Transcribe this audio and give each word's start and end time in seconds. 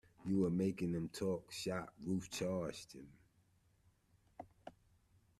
You 0.25 0.39
were 0.39 0.49
making 0.49 0.93
them 0.93 1.09
talk 1.09 1.51
shop, 1.51 1.93
Ruth 2.03 2.27
charged 2.31 2.93
him. 2.93 3.07